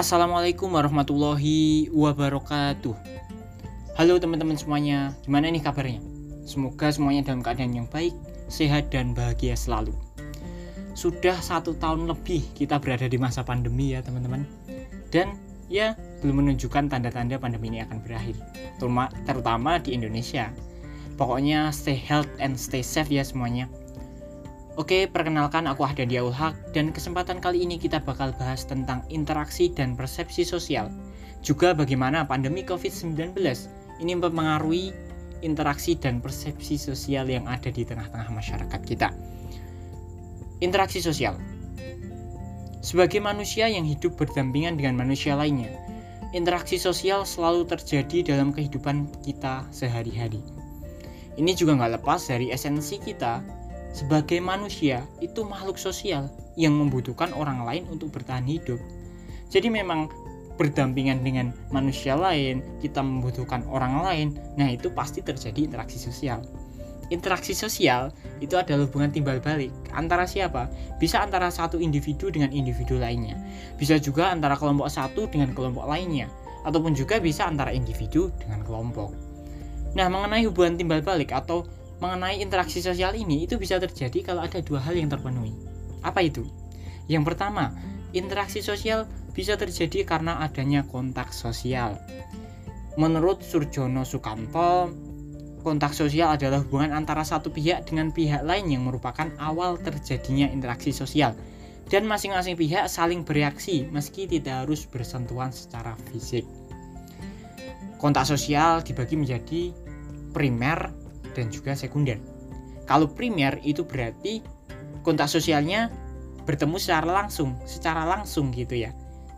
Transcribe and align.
Assalamualaikum 0.00 0.72
warahmatullahi 0.72 1.92
wabarakatuh. 1.92 2.96
Halo 4.00 4.16
teman-teman 4.16 4.56
semuanya, 4.56 5.12
gimana 5.28 5.52
nih 5.52 5.60
kabarnya? 5.60 6.00
Semoga 6.48 6.88
semuanya 6.88 7.28
dalam 7.28 7.44
keadaan 7.44 7.76
yang 7.76 7.84
baik, 7.84 8.16
sehat 8.48 8.88
dan 8.88 9.12
bahagia 9.12 9.52
selalu. 9.52 9.92
Sudah 10.96 11.36
satu 11.44 11.76
tahun 11.76 12.08
lebih 12.08 12.40
kita 12.56 12.80
berada 12.80 13.12
di 13.12 13.20
masa 13.20 13.44
pandemi 13.44 13.92
ya 13.92 14.00
teman-teman, 14.00 14.48
dan 15.12 15.36
ya 15.68 15.92
belum 16.24 16.48
menunjukkan 16.48 16.88
tanda-tanda 16.88 17.36
pandemi 17.36 17.68
ini 17.68 17.84
akan 17.84 18.00
berakhir, 18.00 18.40
terutama, 19.28 19.76
di 19.84 19.92
Indonesia. 19.92 20.48
Pokoknya 21.20 21.68
stay 21.76 22.00
health 22.00 22.32
and 22.40 22.56
stay 22.56 22.80
safe 22.80 23.12
ya 23.12 23.20
semuanya. 23.20 23.68
Oke, 24.80 25.04
perkenalkan 25.04 25.68
aku 25.68 25.84
Ahdan 25.84 26.08
Diaul 26.08 26.32
Haq 26.32 26.72
dan 26.72 26.88
kesempatan 26.88 27.36
kali 27.36 27.68
ini 27.68 27.76
kita 27.76 28.00
bakal 28.00 28.32
bahas 28.40 28.64
tentang 28.64 29.04
interaksi 29.12 29.68
dan 29.68 29.92
persepsi 29.92 30.40
sosial. 30.40 30.88
Juga 31.44 31.76
bagaimana 31.76 32.24
pandemi 32.24 32.64
COVID-19 32.64 33.36
ini 34.00 34.12
mempengaruhi 34.16 34.96
interaksi 35.44 36.00
dan 36.00 36.24
persepsi 36.24 36.80
sosial 36.80 37.28
yang 37.28 37.44
ada 37.44 37.68
di 37.68 37.84
tengah-tengah 37.84 38.32
masyarakat 38.32 38.80
kita. 38.88 39.12
Interaksi 40.64 41.04
sosial. 41.04 41.36
Sebagai 42.80 43.20
manusia 43.20 43.68
yang 43.68 43.84
hidup 43.84 44.16
berdampingan 44.16 44.80
dengan 44.80 44.96
manusia 44.96 45.36
lainnya, 45.36 45.76
interaksi 46.32 46.80
sosial 46.80 47.28
selalu 47.28 47.68
terjadi 47.68 48.32
dalam 48.32 48.48
kehidupan 48.48 49.12
kita 49.28 49.60
sehari-hari. 49.76 50.40
Ini 51.36 51.52
juga 51.52 51.76
nggak 51.76 52.00
lepas 52.00 52.32
dari 52.32 52.48
esensi 52.48 52.96
kita 52.96 53.59
sebagai 53.90 54.38
manusia 54.38 55.02
itu 55.18 55.42
makhluk 55.42 55.78
sosial 55.78 56.30
yang 56.54 56.74
membutuhkan 56.78 57.34
orang 57.34 57.62
lain 57.66 57.86
untuk 57.90 58.14
bertahan 58.14 58.46
hidup. 58.46 58.78
Jadi 59.50 59.66
memang 59.66 60.06
berdampingan 60.60 61.24
dengan 61.24 61.56
manusia 61.72 62.12
lain, 62.14 62.60
kita 62.84 63.00
membutuhkan 63.00 63.64
orang 63.66 64.04
lain. 64.04 64.28
Nah, 64.60 64.68
itu 64.68 64.92
pasti 64.92 65.24
terjadi 65.24 65.72
interaksi 65.72 65.96
sosial. 65.96 66.44
Interaksi 67.10 67.56
sosial 67.56 68.14
itu 68.38 68.54
adalah 68.54 68.86
hubungan 68.86 69.10
timbal 69.10 69.42
balik 69.42 69.74
antara 69.90 70.28
siapa? 70.30 70.70
Bisa 71.02 71.18
antara 71.18 71.50
satu 71.50 71.82
individu 71.82 72.30
dengan 72.30 72.54
individu 72.54 73.02
lainnya. 73.02 73.34
Bisa 73.74 73.98
juga 73.98 74.30
antara 74.30 74.54
kelompok 74.54 74.86
satu 74.86 75.26
dengan 75.26 75.50
kelompok 75.50 75.90
lainnya, 75.90 76.30
ataupun 76.62 76.94
juga 76.94 77.18
bisa 77.18 77.48
antara 77.48 77.74
individu 77.74 78.30
dengan 78.38 78.62
kelompok. 78.62 79.10
Nah, 79.98 80.06
mengenai 80.06 80.46
hubungan 80.46 80.78
timbal 80.78 81.02
balik 81.02 81.34
atau 81.34 81.66
mengenai 82.00 82.40
interaksi 82.40 82.80
sosial 82.80 83.12
ini 83.12 83.44
itu 83.44 83.60
bisa 83.60 83.76
terjadi 83.76 84.32
kalau 84.32 84.42
ada 84.42 84.58
dua 84.64 84.80
hal 84.80 84.96
yang 84.96 85.12
terpenuhi. 85.12 85.52
Apa 86.00 86.24
itu? 86.24 86.48
Yang 87.06 87.32
pertama, 87.32 87.76
interaksi 88.16 88.64
sosial 88.64 89.04
bisa 89.36 89.54
terjadi 89.54 90.02
karena 90.08 90.40
adanya 90.42 90.82
kontak 90.88 91.30
sosial. 91.30 92.00
Menurut 92.98 93.44
Surjono 93.44 94.02
Sukanto, 94.02 94.90
kontak 95.62 95.92
sosial 95.94 96.34
adalah 96.34 96.64
hubungan 96.64 96.96
antara 96.96 97.22
satu 97.22 97.52
pihak 97.52 97.86
dengan 97.86 98.10
pihak 98.10 98.42
lain 98.42 98.66
yang 98.72 98.82
merupakan 98.88 99.30
awal 99.38 99.78
terjadinya 99.78 100.48
interaksi 100.50 100.90
sosial. 100.90 101.36
Dan 101.90 102.06
masing-masing 102.06 102.54
pihak 102.54 102.86
saling 102.86 103.26
bereaksi 103.26 103.82
meski 103.90 104.30
tidak 104.30 104.62
harus 104.66 104.86
bersentuhan 104.86 105.50
secara 105.50 105.98
fisik. 106.10 106.46
Kontak 107.98 108.30
sosial 108.30 108.80
dibagi 108.86 109.18
menjadi 109.18 109.74
primer, 110.30 110.94
dan 111.32 111.48
juga 111.48 111.74
sekunder. 111.74 112.18
Kalau 112.86 113.10
primer 113.10 113.62
itu 113.62 113.86
berarti 113.86 114.42
kontak 115.06 115.30
sosialnya 115.30 115.90
bertemu 116.44 116.76
secara 116.82 117.06
langsung, 117.06 117.54
secara 117.62 118.02
langsung 118.02 118.50
gitu 118.50 118.74
ya. 118.74 118.90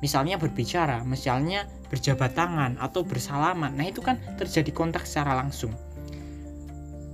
Misalnya 0.02 0.40
berbicara, 0.40 1.06
misalnya 1.06 1.68
berjabat 1.92 2.34
tangan 2.34 2.74
atau 2.80 3.06
bersalaman. 3.06 3.76
Nah, 3.78 3.86
itu 3.86 4.02
kan 4.02 4.18
terjadi 4.34 4.72
kontak 4.74 5.06
secara 5.06 5.38
langsung. 5.38 5.70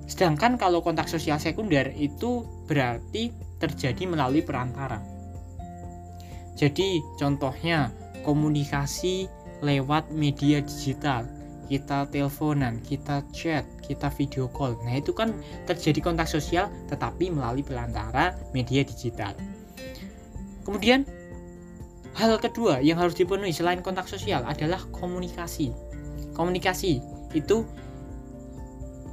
Sedangkan 0.09 0.57
kalau 0.57 0.81
kontak 0.81 1.05
sosial 1.05 1.37
sekunder 1.37 1.93
itu 1.93 2.49
berarti 2.65 3.29
terjadi 3.61 4.09
melalui 4.09 4.41
perantara. 4.41 5.05
Jadi, 6.57 7.05
contohnya 7.21 7.93
komunikasi 8.25 9.29
lewat 9.61 10.15
media 10.15 10.65
digital 10.65 11.38
kita 11.69 12.09
teleponan, 12.09 12.81
kita 12.81 13.21
chat, 13.31 13.69
kita 13.85 14.09
video 14.17 14.49
call. 14.49 14.81
Nah, 14.89 14.97
itu 14.97 15.13
kan 15.13 15.37
terjadi 15.69 16.01
kontak 16.01 16.27
sosial 16.27 16.73
tetapi 16.89 17.29
melalui 17.29 17.61
perantara 17.61 18.33
media 18.57 18.81
digital. 18.83 19.37
Kemudian 20.65 21.05
hal 22.17 22.41
kedua 22.41 22.81
yang 22.81 22.97
harus 22.97 23.15
dipenuhi 23.15 23.53
selain 23.53 23.85
kontak 23.85 24.09
sosial 24.09 24.49
adalah 24.49 24.81
komunikasi. 24.97 25.71
Komunikasi 26.33 27.05
itu 27.37 27.69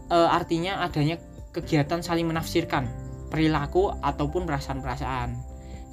e, 0.07 0.17
artinya 0.17 0.79
adanya 0.81 1.19
kegiatan 1.51 1.99
saling 1.99 2.27
menafsirkan 2.31 2.87
perilaku 3.27 3.91
ataupun 3.99 4.47
perasaan-perasaan. 4.47 5.35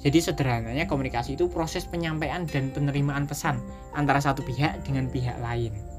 Jadi 0.03 0.19
sederhananya 0.19 0.83
komunikasi 0.83 1.39
itu 1.39 1.47
proses 1.47 1.87
penyampaian 1.87 2.43
dan 2.43 2.75
penerimaan 2.75 3.23
pesan 3.23 3.59
antara 3.95 4.19
satu 4.19 4.43
pihak 4.43 4.83
dengan 4.83 5.07
pihak 5.07 5.39
lain 5.39 5.92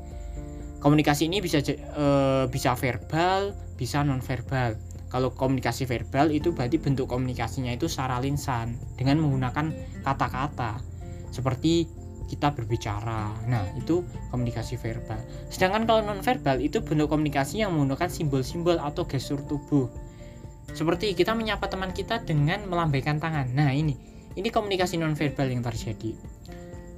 komunikasi 0.84 1.32
ini 1.32 1.40
bisa 1.40 1.64
uh, 1.96 2.44
bisa 2.52 2.76
verbal 2.76 3.56
bisa 3.80 4.04
non 4.04 4.20
verbal 4.20 4.76
kalau 5.14 5.30
komunikasi 5.30 5.86
verbal 5.86 6.34
itu 6.34 6.50
berarti 6.50 6.82
bentuk 6.82 7.06
komunikasinya 7.06 7.70
itu 7.70 7.86
secara 7.86 8.18
linsan 8.18 8.74
dengan 8.98 9.22
menggunakan 9.22 9.70
kata-kata. 10.02 10.82
Seperti 11.30 11.86
kita 12.26 12.50
berbicara. 12.50 13.30
Nah 13.46 13.62
itu 13.78 14.02
komunikasi 14.34 14.74
verbal. 14.74 15.22
Sedangkan 15.54 15.86
kalau 15.86 16.02
non 16.02 16.18
verbal 16.18 16.58
itu 16.58 16.82
bentuk 16.82 17.06
komunikasi 17.14 17.62
yang 17.62 17.78
menggunakan 17.78 18.10
simbol-simbol 18.10 18.82
atau 18.82 19.06
gestur 19.06 19.38
tubuh. 19.46 19.86
Seperti 20.74 21.14
kita 21.14 21.30
menyapa 21.38 21.70
teman 21.70 21.94
kita 21.94 22.26
dengan 22.26 22.66
melambaikan 22.66 23.22
tangan. 23.22 23.54
Nah 23.54 23.70
ini. 23.70 23.94
Ini 24.34 24.50
komunikasi 24.50 24.98
non 24.98 25.14
verbal 25.14 25.46
yang 25.46 25.62
terjadi 25.62 26.10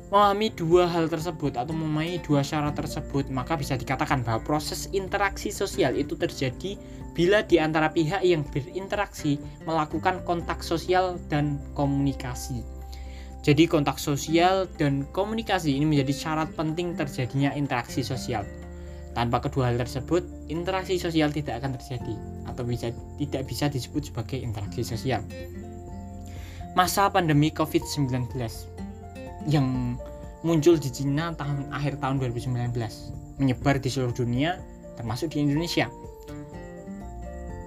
Memahami 0.06 0.54
dua 0.54 0.86
hal 0.86 1.10
tersebut 1.10 1.58
atau 1.58 1.74
memahami 1.74 2.22
dua 2.22 2.46
syarat 2.46 2.78
tersebut, 2.78 3.26
maka 3.26 3.58
bisa 3.58 3.74
dikatakan 3.74 4.22
bahwa 4.22 4.38
proses 4.38 4.86
interaksi 4.94 5.50
sosial 5.50 5.98
itu 5.98 6.14
terjadi 6.14 6.78
bila 7.10 7.42
di 7.42 7.58
antara 7.58 7.90
pihak 7.90 8.22
yang 8.22 8.46
berinteraksi 8.46 9.42
melakukan 9.66 10.22
kontak 10.22 10.62
sosial 10.62 11.18
dan 11.26 11.58
komunikasi. 11.74 12.62
Jadi 13.42 13.66
kontak 13.66 13.98
sosial 13.98 14.70
dan 14.78 15.06
komunikasi 15.10 15.74
ini 15.74 15.86
menjadi 15.86 16.14
syarat 16.14 16.54
penting 16.54 16.94
terjadinya 16.94 17.50
interaksi 17.58 18.06
sosial. 18.06 18.46
Tanpa 19.10 19.42
kedua 19.42 19.72
hal 19.72 19.80
tersebut, 19.80 20.22
interaksi 20.46 21.02
sosial 21.02 21.34
tidak 21.34 21.64
akan 21.64 21.74
terjadi 21.78 22.14
atau 22.46 22.62
bisa 22.62 22.94
tidak 23.18 23.42
bisa 23.48 23.66
disebut 23.66 24.12
sebagai 24.12 24.38
interaksi 24.38 24.86
sosial. 24.86 25.24
Masa 26.76 27.08
pandemi 27.08 27.48
COVID-19 27.50 28.28
yang 29.46 29.98
muncul 30.42 30.78
di 30.78 30.90
Cina 30.90 31.34
tahun 31.34 31.70
akhir 31.74 31.98
tahun 32.02 32.22
2019 32.22 32.74
menyebar 33.42 33.78
di 33.82 33.88
seluruh 33.90 34.14
dunia 34.14 34.58
termasuk 34.96 35.34
di 35.36 35.44
Indonesia. 35.44 35.90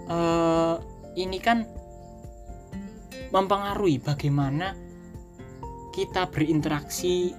Uh, 0.09 0.81
ini 1.13 1.38
kan 1.38 1.69
mempengaruhi 3.29 4.01
bagaimana 4.01 4.73
kita 5.94 6.25
berinteraksi 6.34 7.38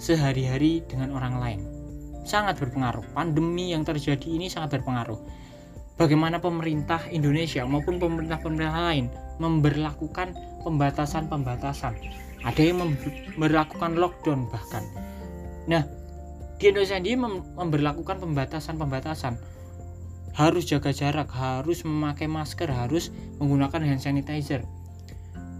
sehari-hari 0.00 0.80
dengan 0.88 1.12
orang 1.12 1.34
lain. 1.36 1.60
Sangat 2.24 2.56
berpengaruh. 2.56 3.04
Pandemi 3.12 3.76
yang 3.76 3.84
terjadi 3.84 4.24
ini 4.24 4.48
sangat 4.48 4.80
berpengaruh 4.80 5.20
bagaimana 6.00 6.40
pemerintah 6.40 7.04
Indonesia 7.12 7.60
maupun 7.68 8.00
pemerintah-pemerintah 8.00 8.88
lain 8.88 9.12
memberlakukan 9.36 10.32
pembatasan-pembatasan. 10.64 11.92
Ada 12.40 12.62
yang 12.64 12.80
memperlakukan 13.36 14.00
lockdown 14.00 14.48
bahkan. 14.48 14.80
Nah 15.68 15.84
di 16.56 16.72
Indonesia 16.72 16.96
ini 16.96 17.20
memperlakukan 17.52 18.16
pembatasan-pembatasan. 18.16 19.36
Harus 20.32 20.64
jaga 20.64 20.88
jarak 20.88 21.28
harus 21.36 21.84
memakai 21.84 22.24
masker 22.24 22.72
harus 22.72 23.12
menggunakan 23.36 23.84
hand 23.84 24.00
sanitizer. 24.00 24.64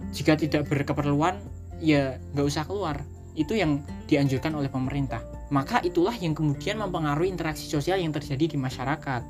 Jika 0.09 0.41
tidak 0.41 0.65
berkeperluan 0.65 1.37
ya 1.77 2.17
nggak 2.33 2.47
usah 2.49 2.65
keluar. 2.65 3.05
Itu 3.37 3.53
yang 3.53 3.85
dianjurkan 4.09 4.57
oleh 4.57 4.67
pemerintah. 4.73 5.21
Maka 5.53 5.85
itulah 5.85 6.17
yang 6.17 6.33
kemudian 6.33 6.81
mempengaruhi 6.81 7.29
interaksi 7.29 7.69
sosial 7.69 8.01
yang 8.01 8.11
terjadi 8.11 8.55
di 8.55 8.57
masyarakat 8.59 9.21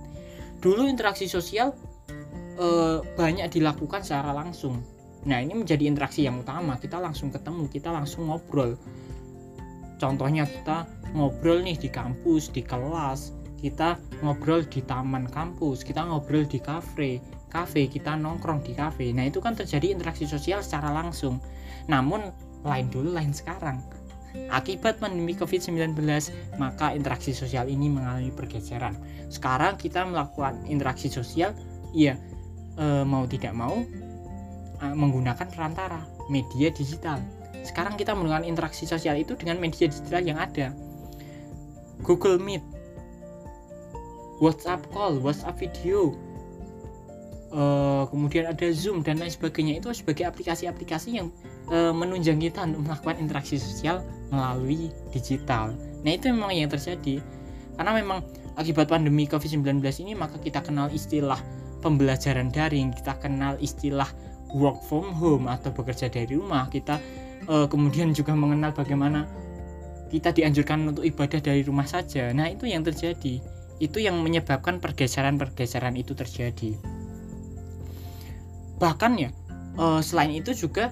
dulu 0.61 0.85
interaksi 0.85 1.25
sosial 1.25 1.73
e, 2.55 2.67
banyak 3.17 3.49
dilakukan 3.49 4.05
secara 4.05 4.31
langsung 4.31 4.79
Nah, 5.21 5.37
ini 5.37 5.53
menjadi 5.53 5.85
interaksi 5.85 6.25
yang 6.25 6.41
utama. 6.41 6.81
Kita 6.81 6.97
langsung 6.97 7.29
ketemu, 7.29 7.69
kita 7.69 7.93
langsung 7.93 8.29
ngobrol. 8.29 8.73
Contohnya 10.01 10.49
kita 10.49 10.89
ngobrol 11.13 11.61
nih 11.61 11.77
di 11.77 11.89
kampus, 11.93 12.49
di 12.49 12.65
kelas, 12.65 13.37
kita 13.61 14.01
ngobrol 14.25 14.65
di 14.65 14.81
taman 14.81 15.29
kampus, 15.29 15.85
kita 15.85 16.01
ngobrol 16.09 16.49
di 16.49 16.57
kafe, 16.57 17.21
kafe, 17.53 17.85
kita 17.85 18.17
nongkrong 18.17 18.65
di 18.65 18.73
kafe. 18.73 19.13
Nah, 19.13 19.29
itu 19.29 19.37
kan 19.37 19.53
terjadi 19.53 19.93
interaksi 19.93 20.25
sosial 20.25 20.65
secara 20.65 20.89
langsung. 20.89 21.37
Namun 21.85 22.33
lain 22.65 22.89
dulu, 22.89 23.13
lain 23.13 23.29
sekarang. 23.29 23.77
Akibat 24.51 24.99
pandemi 25.03 25.35
COVID-19, 25.35 25.95
maka 26.55 26.95
interaksi 26.95 27.35
sosial 27.35 27.67
ini 27.67 27.91
mengalami 27.91 28.31
pergeseran. 28.31 28.95
Sekarang 29.27 29.75
kita 29.75 30.07
melakukan 30.07 30.63
interaksi 30.67 31.11
sosial, 31.11 31.51
ya 31.91 32.15
e, 32.79 33.03
mau 33.03 33.27
tidak 33.27 33.51
mau 33.51 33.83
e, 34.79 34.85
menggunakan 34.87 35.47
perantara 35.51 36.07
media 36.31 36.71
digital. 36.71 37.19
Sekarang 37.67 37.99
kita 37.99 38.15
menggunakan 38.15 38.47
interaksi 38.47 38.87
sosial 38.87 39.19
itu 39.19 39.35
dengan 39.35 39.59
media 39.59 39.91
digital 39.91 40.23
yang 40.23 40.39
ada. 40.39 40.71
Google 42.01 42.39
Meet, 42.39 42.63
WhatsApp 44.39 44.87
call, 44.89 45.19
WhatsApp 45.19 45.59
video, 45.59 46.15
uh, 47.51 48.03
kemudian 48.07 48.47
ada 48.49 48.67
Zoom 48.71 49.03
dan 49.03 49.19
lain 49.19 49.31
sebagainya 49.31 49.79
itu 49.79 49.91
sebagai 49.91 50.27
aplikasi-aplikasi 50.27 51.19
yang 51.19 51.27
uh, 51.69 51.93
menunjang 51.93 52.39
kita 52.39 52.65
untuk 52.65 52.87
melakukan 52.87 53.15
interaksi 53.19 53.59
sosial 53.59 54.01
melalui 54.31 54.89
digital. 55.11 55.75
Nah 56.01 56.11
itu 56.15 56.31
memang 56.31 56.55
yang 56.55 56.71
terjadi 56.71 57.19
karena 57.75 57.91
memang 57.95 58.23
akibat 58.55 58.87
pandemi 58.91 59.27
COVID-19 59.27 59.79
ini 60.03 60.13
maka 60.15 60.39
kita 60.39 60.63
kenal 60.63 60.87
istilah 60.91 61.39
pembelajaran 61.83 62.49
daring, 62.51 62.93
kita 62.95 63.17
kenal 63.19 63.57
istilah 63.59 64.07
work 64.51 64.83
from 64.85 65.11
home 65.15 65.47
atau 65.47 65.71
bekerja 65.71 66.11
dari 66.11 66.35
rumah, 66.35 66.67
kita 66.67 66.99
uh, 67.47 67.67
kemudian 67.67 68.11
juga 68.11 68.35
mengenal 68.35 68.75
bagaimana 68.75 69.27
kita 70.11 70.35
dianjurkan 70.35 70.91
untuk 70.91 71.07
ibadah 71.07 71.39
dari 71.39 71.63
rumah 71.63 71.87
saja. 71.87 72.35
Nah 72.35 72.51
itu 72.51 72.67
yang 72.67 72.83
terjadi 72.83 73.39
itu 73.81 73.97
yang 73.97 74.21
menyebabkan 74.21 74.77
pergeseran-pergeseran 74.77 75.97
itu 75.97 76.13
terjadi 76.13 76.77
bahkan 78.81 79.13
ya 79.13 79.29
uh, 79.77 80.01
selain 80.01 80.33
itu 80.33 80.57
juga 80.57 80.89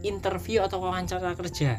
interview 0.00 0.64
atau 0.64 0.80
wawancara 0.80 1.36
kerja 1.36 1.76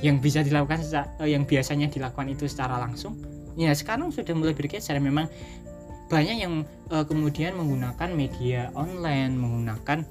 yang 0.00 0.16
bisa 0.16 0.40
dilakukan 0.40 0.80
uh, 0.96 1.28
yang 1.28 1.44
biasanya 1.44 1.92
dilakukan 1.92 2.32
itu 2.32 2.48
secara 2.48 2.80
langsung. 2.80 3.20
Ya 3.60 3.76
sekarang 3.76 4.08
sudah 4.08 4.32
mulai 4.32 4.56
bergeser. 4.56 4.96
Memang 4.96 5.28
banyak 6.08 6.40
yang 6.40 6.64
uh, 6.88 7.04
kemudian 7.04 7.52
menggunakan 7.60 8.08
media 8.16 8.72
online 8.72 9.36
menggunakan 9.36 10.02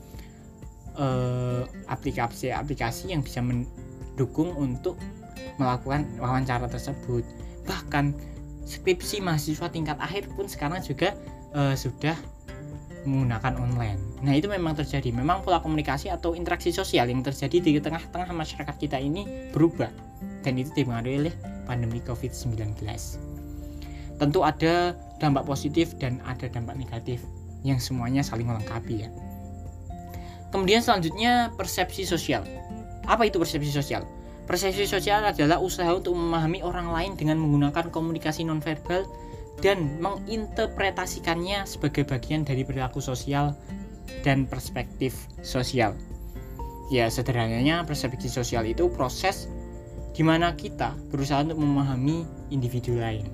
aplikasi-aplikasi 1.88 3.16
yang 3.16 3.24
bisa 3.24 3.40
mendukung 3.40 4.52
untuk 4.60 5.00
melakukan 5.56 6.04
wawancara 6.20 6.68
tersebut. 6.68 7.24
Bahkan 7.64 8.12
skripsi 8.68 9.24
mahasiswa 9.24 9.72
tingkat 9.72 9.96
akhir 9.96 10.28
pun 10.36 10.52
sekarang 10.52 10.84
juga 10.84 11.16
uh, 11.56 11.72
sudah 11.72 12.20
menggunakan 13.08 13.56
online. 13.56 14.00
Nah, 14.26 14.36
itu 14.36 14.52
memang 14.52 14.76
terjadi. 14.76 15.12
Memang 15.16 15.44
pola 15.44 15.64
komunikasi 15.64 16.12
atau 16.12 16.36
interaksi 16.36 16.74
sosial 16.74 17.08
yang 17.08 17.24
terjadi 17.24 17.58
di 17.60 17.80
tengah-tengah 17.80 18.32
masyarakat 18.36 18.76
kita 18.76 19.00
ini 19.00 19.52
berubah 19.56 19.92
dan 20.44 20.60
itu 20.60 20.72
dipengaruhi 20.76 21.28
oleh 21.28 21.36
pandemi 21.64 22.04
Covid-19. 22.04 22.80
Tentu 24.20 24.40
ada 24.44 24.98
dampak 25.24 25.48
positif 25.48 25.96
dan 25.96 26.20
ada 26.28 26.52
dampak 26.52 26.76
negatif 26.76 27.24
yang 27.64 27.80
semuanya 27.80 28.24
saling 28.24 28.48
melengkapi 28.48 29.08
ya. 29.08 29.10
Kemudian 30.50 30.82
selanjutnya 30.82 31.54
persepsi 31.56 32.04
sosial. 32.04 32.44
Apa 33.06 33.30
itu 33.30 33.38
persepsi 33.38 33.70
sosial? 33.70 34.04
Persepsi 34.50 34.90
sosial 34.90 35.22
adalah 35.22 35.62
usaha 35.62 35.94
untuk 35.94 36.18
memahami 36.18 36.66
orang 36.66 36.90
lain 36.90 37.14
dengan 37.14 37.38
menggunakan 37.38 37.94
komunikasi 37.94 38.50
nonverbal 38.50 39.06
dan 39.60 40.00
menginterpretasikannya 40.00 41.68
sebagai 41.68 42.08
bagian 42.08 42.48
dari 42.48 42.64
perilaku 42.64 43.04
sosial 43.04 43.56
dan 44.24 44.48
perspektif 44.48 45.28
sosial. 45.44 45.96
Ya, 46.90 47.06
sederhananya 47.12 47.86
persepsi 47.86 48.32
sosial 48.32 48.66
itu 48.66 48.90
proses 48.90 49.46
di 50.16 50.26
mana 50.26 50.58
kita 50.58 50.98
berusaha 51.14 51.46
untuk 51.46 51.62
memahami 51.62 52.26
individu 52.50 52.98
lain. 52.98 53.30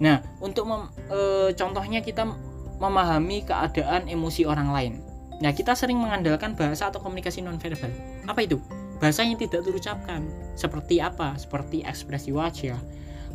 Nah, 0.00 0.24
untuk 0.40 0.64
mem, 0.64 0.88
e, 1.12 1.52
contohnya 1.54 2.00
kita 2.00 2.24
memahami 2.80 3.44
keadaan 3.44 4.08
emosi 4.08 4.48
orang 4.48 4.72
lain. 4.72 4.92
Nah, 5.44 5.52
kita 5.52 5.76
sering 5.76 6.00
mengandalkan 6.00 6.56
bahasa 6.56 6.88
atau 6.88 7.04
komunikasi 7.04 7.44
nonverbal. 7.44 7.92
Apa 8.24 8.48
itu? 8.48 8.56
Bahasa 8.96 9.24
yang 9.24 9.36
tidak 9.36 9.60
terucapkan. 9.64 10.24
Seperti 10.56 11.04
apa? 11.04 11.36
Seperti 11.36 11.84
ekspresi 11.84 12.32
wajah, 12.32 12.80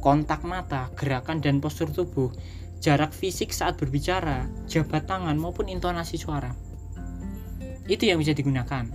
kontak 0.05 0.45
mata, 0.45 0.93
gerakan 0.93 1.41
dan 1.41 1.57
postur 1.57 1.89
tubuh, 1.89 2.29
jarak 2.77 3.09
fisik 3.09 3.49
saat 3.49 3.73
berbicara, 3.81 4.45
jabat 4.69 5.09
tangan 5.09 5.33
maupun 5.33 5.65
intonasi 5.65 6.21
suara. 6.21 6.53
Itu 7.89 8.05
yang 8.05 8.21
bisa 8.21 8.37
digunakan. 8.37 8.85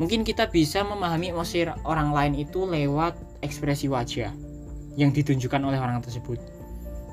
Mungkin 0.00 0.24
kita 0.24 0.48
bisa 0.48 0.80
memahami 0.80 1.28
emosi 1.28 1.68
orang 1.84 2.16
lain 2.16 2.40
itu 2.40 2.64
lewat 2.64 3.44
ekspresi 3.44 3.92
wajah 3.92 4.32
yang 4.96 5.12
ditunjukkan 5.12 5.60
oleh 5.60 5.76
orang 5.76 6.00
tersebut. 6.00 6.40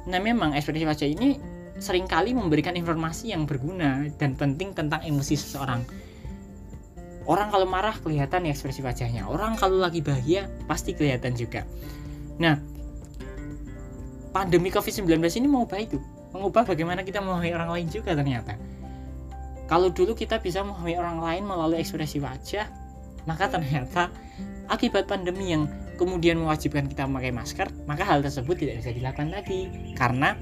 Nah, 0.08 0.24
memang 0.24 0.56
ekspresi 0.56 0.88
wajah 0.88 1.08
ini 1.12 1.36
sering 1.84 2.08
kali 2.08 2.32
memberikan 2.32 2.80
informasi 2.80 3.36
yang 3.36 3.44
berguna 3.44 4.08
dan 4.16 4.40
penting 4.40 4.72
tentang 4.72 5.04
emosi 5.04 5.36
seseorang 5.36 5.84
orang 7.26 7.50
kalau 7.52 7.68
marah 7.68 7.96
kelihatan 8.04 8.46
ya 8.48 8.52
ekspresi 8.52 8.84
wajahnya 8.84 9.28
orang 9.28 9.56
kalau 9.56 9.80
lagi 9.80 10.04
bahagia 10.04 10.52
pasti 10.68 10.92
kelihatan 10.92 11.34
juga 11.34 11.64
nah 12.42 12.58
pandemi 14.34 14.74
covid-19 14.74 15.22
ini 15.40 15.48
mengubah 15.48 15.80
itu. 15.80 16.02
Mengubah 16.34 16.66
bagaimana 16.66 17.06
kita 17.06 17.22
memahami 17.22 17.54
orang 17.54 17.70
lain 17.70 17.88
juga 17.94 18.18
ternyata. 18.18 18.58
Kalau 19.70 19.94
dulu 19.94 20.18
kita 20.18 20.42
bisa 20.42 20.66
memahami 20.66 20.98
orang 20.98 21.18
lain 21.22 21.44
melalui 21.46 21.80
ekspresi 21.80 22.20
wajah 22.20 22.68
maka 23.24 23.48
ternyata 23.48 24.12
akibat 24.68 25.08
pandemi 25.08 25.56
yang 25.56 25.72
kemudian 25.96 26.36
mewajibkan 26.36 26.92
kita 26.92 27.08
memakai 27.08 27.32
masker 27.32 27.72
maka 27.88 28.04
hal 28.04 28.20
tersebut 28.20 28.60
tidak 28.60 28.84
bisa 28.84 28.92
dilakukan 28.92 29.30
lagi. 29.30 29.70
Karena 29.94 30.34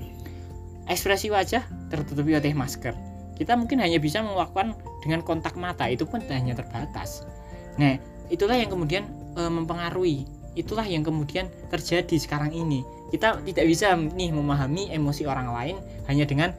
ekspresi 0.87 1.27
wajah 1.29 1.61
tertutupi 1.91 2.33
oleh 2.33 2.55
masker. 2.55 2.95
Kita 3.35 3.59
mungkin 3.59 3.83
hanya 3.83 3.99
bisa 3.99 4.23
melakukan 4.23 4.79
dengan 5.03 5.21
kontak 5.21 5.59
mata 5.59 5.85
itu 5.91 6.07
pun 6.07 6.23
hanya 6.31 6.55
terbatas. 6.55 7.27
Nah 7.75 7.99
itulah 8.31 8.55
yang 8.55 8.71
kemudian 8.71 9.03
e, 9.35 9.41
mempengaruhi 9.49 10.23
itulah 10.53 10.83
yang 10.83 11.01
kemudian 11.05 11.47
terjadi 11.71 12.15
sekarang 12.19 12.51
ini. 12.51 12.83
Kita 13.11 13.39
tidak 13.43 13.65
bisa 13.67 13.95
nih 13.95 14.31
memahami 14.31 14.91
emosi 14.91 15.27
orang 15.27 15.51
lain 15.51 15.75
hanya 16.07 16.23
dengan 16.27 16.49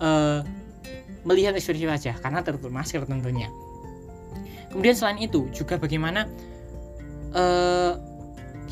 e, 0.00 0.08
melihat 1.24 1.56
ekspresi 1.56 1.88
wajah 1.88 2.16
karena 2.20 2.44
tertutup 2.44 2.72
masker 2.72 3.04
tentunya. 3.04 3.48
Kemudian 4.72 4.96
selain 4.96 5.20
itu 5.20 5.48
juga 5.52 5.76
bagaimana 5.76 6.28
e, 7.32 7.44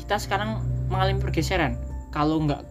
kita 0.01 0.17
sekarang 0.21 0.61
mengalami 0.89 1.21
pergeseran. 1.21 1.77
Kalau 2.13 2.41
nggak 2.45 2.61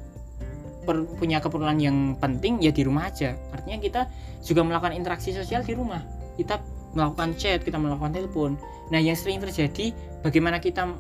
per, 0.86 1.06
punya 1.18 1.38
keperluan 1.42 1.78
yang 1.78 2.18
penting 2.18 2.62
ya 2.62 2.70
di 2.70 2.82
rumah 2.86 3.10
aja. 3.10 3.34
Artinya 3.54 3.78
kita 3.78 4.00
juga 4.42 4.62
melakukan 4.66 4.94
interaksi 4.94 5.34
sosial 5.34 5.62
di 5.66 5.74
rumah. 5.74 6.02
Kita 6.38 6.62
melakukan 6.94 7.38
chat 7.38 7.62
kita 7.62 7.78
melakukan 7.78 8.14
telepon. 8.14 8.58
Nah 8.90 8.98
yang 8.98 9.14
sering 9.14 9.38
terjadi 9.38 9.94
bagaimana 10.26 10.58
kita 10.58 10.90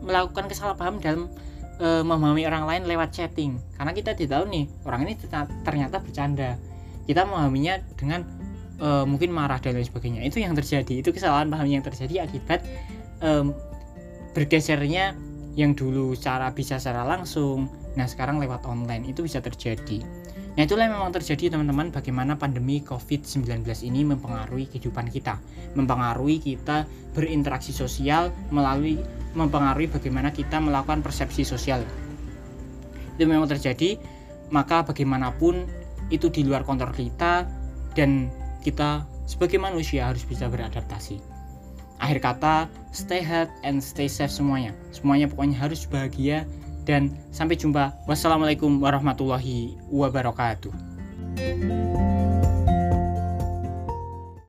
melakukan 0.00 0.48
kesalahpaham 0.48 1.00
dalam 1.00 1.28
e, 1.80 2.04
memahami 2.04 2.44
orang 2.46 2.64
lain 2.68 2.82
lewat 2.88 3.14
chatting. 3.14 3.56
Karena 3.76 3.92
kita 3.96 4.16
tidak 4.16 4.40
tahu 4.40 4.44
nih 4.52 4.64
orang 4.84 5.00
ini 5.08 5.14
ternyata 5.64 5.96
bercanda. 6.00 6.56
Kita 7.08 7.24
memahaminya 7.24 7.80
dengan 7.96 8.24
e, 8.76 8.88
mungkin 9.08 9.32
marah 9.32 9.58
dan 9.58 9.76
lain 9.76 9.86
sebagainya. 9.86 10.20
Itu 10.24 10.40
yang 10.40 10.52
terjadi. 10.56 11.00
Itu 11.00 11.10
kesalahan 11.10 11.48
paham 11.48 11.68
yang 11.68 11.84
terjadi 11.84 12.28
akibat 12.28 12.64
e, 13.20 13.30
bergesernya 14.36 15.16
yang 15.58 15.74
dulu 15.74 16.14
secara 16.14 16.54
bisa 16.54 16.78
secara 16.78 17.02
langsung 17.02 17.66
nah 17.98 18.06
sekarang 18.06 18.38
lewat 18.38 18.64
online. 18.68 19.08
Itu 19.10 19.26
bisa 19.26 19.42
terjadi 19.42 20.04
nah 20.56 20.62
itulah 20.66 20.86
yang 20.86 20.98
memang 20.98 21.14
terjadi 21.14 21.54
teman-teman 21.54 21.94
bagaimana 21.94 22.34
pandemi 22.34 22.82
covid-19 22.82 23.62
ini 23.86 24.02
mempengaruhi 24.02 24.66
kehidupan 24.66 25.08
kita. 25.08 25.38
Mempengaruhi 25.78 26.42
kita 26.42 26.84
berinteraksi 27.14 27.70
sosial 27.70 28.34
melalui 28.50 28.98
mempengaruhi 29.34 29.86
bagaimana 29.86 30.34
kita 30.34 30.58
melakukan 30.58 31.06
persepsi 31.06 31.46
sosial. 31.46 31.86
Itu 33.14 33.24
memang 33.30 33.46
terjadi 33.46 34.00
maka 34.50 34.82
bagaimanapun 34.82 35.70
itu 36.10 36.26
di 36.28 36.42
luar 36.42 36.66
kontrol 36.66 36.90
kita 36.90 37.46
dan 37.94 38.28
kita 38.66 39.06
sebagai 39.30 39.62
manusia 39.62 40.10
harus 40.10 40.26
bisa 40.26 40.50
beradaptasi. 40.50 41.22
Akhir 42.02 42.18
kata 42.18 42.66
stay 42.90 43.22
healthy 43.22 43.54
and 43.62 43.78
stay 43.78 44.10
safe 44.10 44.32
semuanya. 44.32 44.74
Semuanya 44.90 45.30
pokoknya 45.30 45.56
harus 45.60 45.86
bahagia 45.86 46.48
dan 46.90 47.14
sampai 47.30 47.54
jumpa. 47.54 47.94
Wassalamualaikum 48.10 48.82
warahmatullahi 48.82 49.78
wabarakatuh 49.86 50.74